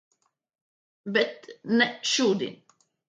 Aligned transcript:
Bet 1.17 1.43
ne 1.81 1.89
šodien... 2.13 2.57